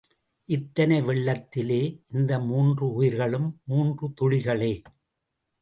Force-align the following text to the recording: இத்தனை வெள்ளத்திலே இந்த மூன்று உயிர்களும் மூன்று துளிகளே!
இத்தனை 0.49 1.01
வெள்ளத்திலே 1.01 1.79
இந்த 2.11 2.39
மூன்று 2.39 2.93
உயிர்களும் 2.93 3.61
மூன்று 3.65 4.07
துளிகளே! 4.21 4.73